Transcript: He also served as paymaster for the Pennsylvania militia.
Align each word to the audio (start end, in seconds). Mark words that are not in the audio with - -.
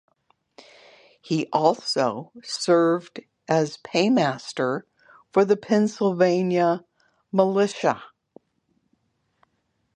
He 1.21 1.45
also 1.53 2.31
served 2.41 3.19
as 3.47 3.77
paymaster 3.77 4.87
for 5.31 5.45
the 5.45 5.55
Pennsylvania 5.55 6.83
militia. 7.31 8.01